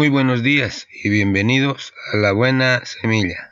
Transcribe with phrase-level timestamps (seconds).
[0.00, 3.50] Muy buenos días y bienvenidos a la buena semilla.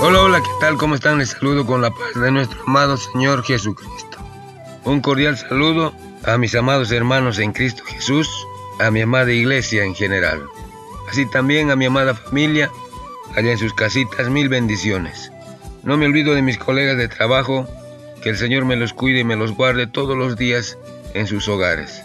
[0.00, 0.78] Hola, hola, ¿qué tal?
[0.78, 1.18] ¿Cómo están?
[1.18, 4.16] Les saludo con la paz de nuestro amado Señor Jesucristo.
[4.84, 5.92] Un cordial saludo
[6.24, 8.30] a mis amados hermanos en Cristo Jesús
[8.78, 10.48] a mi amada iglesia en general,
[11.08, 12.70] así también a mi amada familia,
[13.34, 15.30] allá en sus casitas, mil bendiciones.
[15.82, 17.68] No me olvido de mis colegas de trabajo,
[18.22, 20.78] que el Señor me los cuide y me los guarde todos los días
[21.14, 22.02] en sus hogares.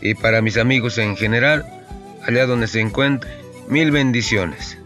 [0.00, 1.64] Y para mis amigos en general,
[2.26, 3.32] allá donde se encuentren,
[3.68, 4.78] mil bendiciones.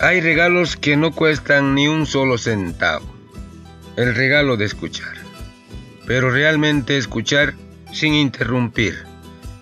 [0.00, 3.06] Hay regalos que no cuestan ni un solo centavo.
[3.96, 5.14] El regalo de escuchar.
[6.06, 7.54] Pero realmente escuchar
[7.92, 9.10] sin interrumpir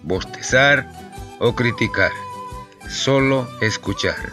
[0.02, 0.88] bostezar
[1.38, 2.12] o criticar,
[2.88, 4.32] solo escuchar.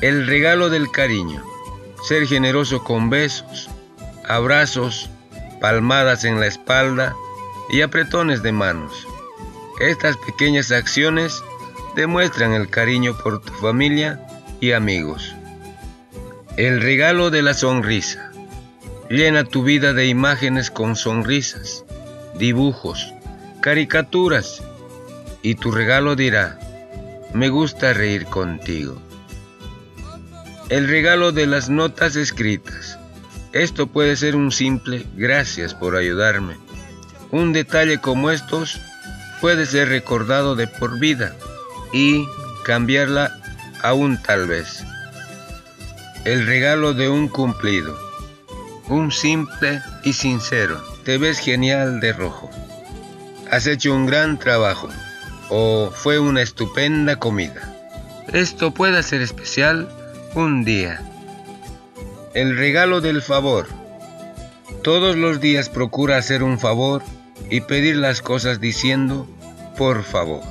[0.00, 1.42] El regalo del cariño,
[2.02, 3.70] ser generoso con besos,
[4.28, 5.08] abrazos,
[5.60, 7.14] palmadas en la espalda
[7.70, 9.06] y apretones de manos.
[9.80, 11.42] Estas pequeñas acciones
[11.94, 14.20] demuestran el cariño por tu familia
[14.60, 15.34] y amigos.
[16.56, 18.30] El regalo de la sonrisa.
[19.08, 21.84] Llena tu vida de imágenes con sonrisas,
[22.38, 23.12] dibujos,
[23.60, 24.62] caricaturas,
[25.42, 26.58] y tu regalo dirá,
[27.34, 29.00] me gusta reír contigo.
[30.68, 32.98] El regalo de las notas escritas.
[33.52, 36.56] Esto puede ser un simple gracias por ayudarme.
[37.30, 38.80] Un detalle como estos
[39.40, 41.36] puede ser recordado de por vida
[41.92, 42.26] y
[42.64, 43.36] cambiarla
[43.82, 44.84] aún tal vez.
[46.24, 47.98] El regalo de un cumplido.
[48.88, 50.82] Un simple y sincero.
[51.04, 52.50] Te ves genial de rojo
[53.52, 54.88] has hecho un gran trabajo
[55.54, 57.76] o fue una estupenda comida.
[58.32, 59.86] Esto puede ser especial
[60.34, 61.02] un día.
[62.32, 63.66] El regalo del favor.
[64.82, 67.02] Todos los días procura hacer un favor
[67.50, 69.28] y pedir las cosas diciendo,
[69.76, 70.42] por favor.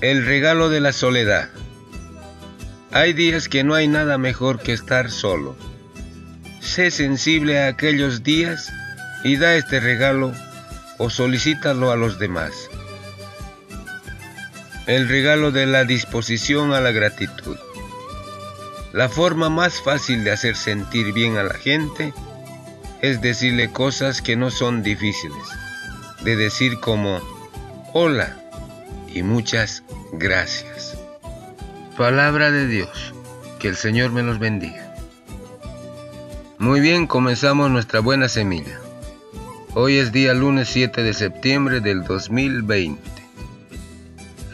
[0.00, 1.50] El regalo de la soledad.
[2.90, 5.54] Hay días que no hay nada mejor que estar solo.
[6.60, 8.72] Sé sensible a aquellos días
[9.22, 10.32] y da este regalo
[10.98, 12.68] o solicítalo a los demás.
[14.88, 17.58] El regalo de la disposición a la gratitud.
[18.94, 22.14] La forma más fácil de hacer sentir bien a la gente
[23.02, 25.46] es decirle cosas que no son difíciles,
[26.24, 27.20] de decir como
[27.92, 28.34] hola
[29.12, 29.82] y muchas
[30.14, 30.96] gracias.
[31.98, 33.12] Palabra de Dios,
[33.58, 34.94] que el Señor me los bendiga.
[36.56, 38.80] Muy bien, comenzamos nuestra buena semilla.
[39.74, 43.07] Hoy es día lunes 7 de septiembre del 2020.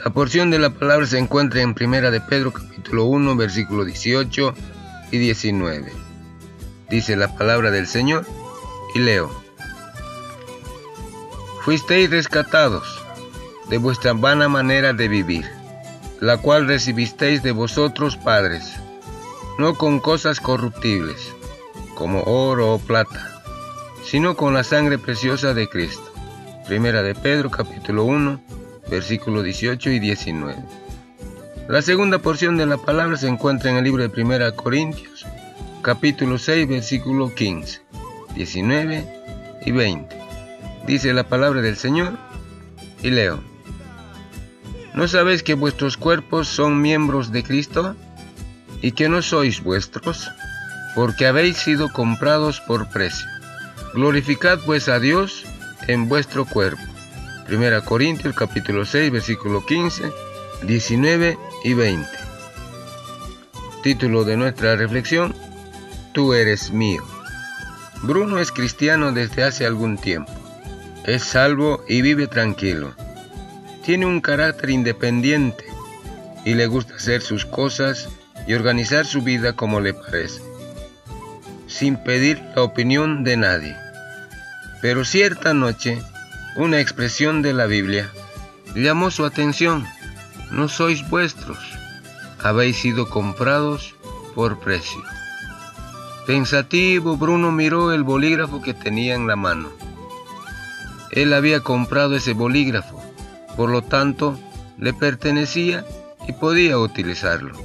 [0.05, 4.55] La porción de la palabra se encuentra en Primera de Pedro capítulo 1 versículo 18
[5.11, 5.93] y 19.
[6.91, 8.27] Dice la palabra del Señor
[8.95, 9.31] y leo.
[11.63, 13.03] Fuisteis rescatados
[13.71, 15.47] de vuestra vana manera de vivir,
[16.21, 18.75] la cual recibisteis de vosotros padres,
[19.59, 21.33] no con cosas corruptibles,
[21.95, 23.31] como oro o plata
[24.05, 26.13] sino con la sangre preciosa de Cristo.
[26.67, 28.39] Primera de Pedro capítulo 1,
[28.95, 30.57] versículo 18 y 19.
[31.69, 35.27] La segunda porción de la palabra se encuentra en el libro de Primera Corintios,
[35.83, 37.81] capítulo 6, versículo 15,
[38.37, 39.05] 19
[39.67, 40.17] y 20.
[40.87, 42.17] Dice la palabra del Señor
[43.03, 43.43] y leo.
[44.95, 47.97] ¿No sabéis que vuestros cuerpos son miembros de Cristo
[48.81, 50.31] y que no sois vuestros?
[50.95, 53.27] Porque habéis sido comprados por precio.
[53.93, 55.45] Glorificad pues a Dios
[55.89, 56.94] en vuestro cuerpo.
[57.51, 60.11] 1 Corintios capítulo 6 versículo 15,
[60.63, 62.09] 19 y 20.
[63.83, 65.35] Título de nuestra reflexión,
[66.13, 67.03] Tú eres mío.
[68.03, 70.33] Bruno es cristiano desde hace algún tiempo.
[71.05, 72.95] Es salvo y vive tranquilo.
[73.85, 75.67] Tiene un carácter independiente
[76.47, 78.09] y le gusta hacer sus cosas
[78.47, 80.41] y organizar su vida como le parece,
[81.67, 83.77] sin pedir la opinión de nadie.
[84.81, 86.03] Pero cierta noche,
[86.57, 88.11] una expresión de la Biblia
[88.75, 89.85] llamó su atención.
[90.51, 91.59] No sois vuestros,
[92.43, 93.95] habéis sido comprados
[94.35, 95.03] por precio.
[96.27, 99.71] Pensativo, Bruno miró el bolígrafo que tenía en la mano.
[101.11, 103.03] Él había comprado ese bolígrafo,
[103.57, 104.39] por lo tanto,
[104.79, 105.85] le pertenecía
[106.27, 107.59] y podía utilizarlo.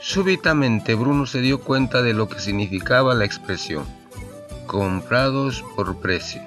[0.00, 3.84] Súbitamente Bruno se dio cuenta de lo que significaba la expresión
[4.66, 6.42] comprados por precio.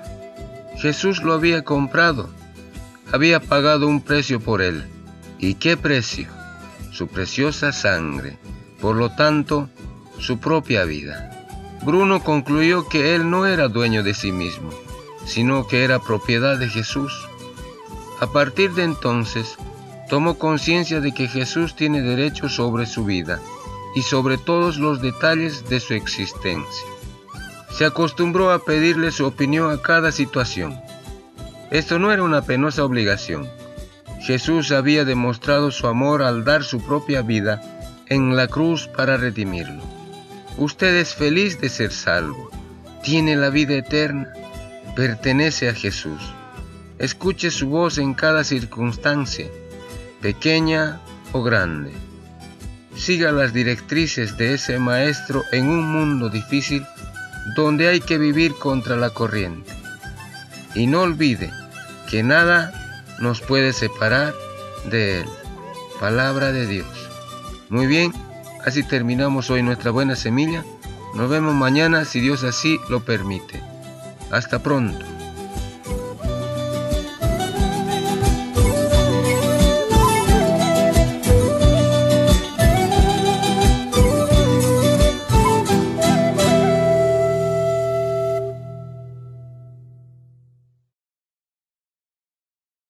[0.80, 2.30] Jesús lo había comprado.
[3.12, 4.86] había pagado un precio por él.
[5.40, 6.28] ¿Y qué precio?
[6.92, 8.38] Su preciosa sangre,
[8.82, 9.70] por lo tanto,
[10.20, 11.32] su propia vida.
[11.84, 14.70] Bruno concluyó que él no era dueño de sí mismo,
[15.26, 17.14] sino que era propiedad de Jesús.
[18.20, 19.58] A partir de entonces,
[20.10, 23.40] tomó conciencia de que Jesús tiene derecho sobre su vida
[23.96, 26.97] y sobre todos los detalles de su existencia.
[27.72, 30.80] Se acostumbró a pedirle su opinión a cada situación.
[31.70, 33.48] Esto no era una penosa obligación.
[34.22, 37.62] Jesús había demostrado su amor al dar su propia vida
[38.08, 39.82] en la cruz para redimirlo.
[40.58, 42.50] Usted es feliz de ser salvo,
[43.04, 44.34] tiene la vida eterna,
[44.96, 46.20] pertenece a Jesús.
[46.98, 49.48] Escuche su voz en cada circunstancia,
[50.22, 51.00] pequeña
[51.32, 51.92] o grande.
[52.96, 56.84] Siga las directrices de ese maestro en un mundo difícil
[57.56, 59.72] donde hay que vivir contra la corriente.
[60.76, 61.52] Y no olvide
[62.10, 62.72] que nada
[63.20, 64.34] nos puede separar
[64.90, 65.26] de Él.
[66.00, 66.88] Palabra de Dios.
[67.70, 68.14] Muy bien,
[68.66, 70.64] así terminamos hoy nuestra buena semilla.
[71.16, 73.62] Nos vemos mañana si Dios así lo permite.
[74.32, 75.17] Hasta pronto.